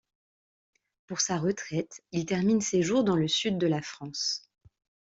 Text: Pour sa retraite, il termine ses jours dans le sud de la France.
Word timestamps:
Pour 1.05 1.21
sa 1.21 1.37
retraite, 1.37 2.01
il 2.11 2.25
termine 2.25 2.59
ses 2.59 2.81
jours 2.81 3.03
dans 3.03 3.15
le 3.15 3.27
sud 3.27 3.59
de 3.59 3.67
la 3.67 3.83
France. 3.83 4.49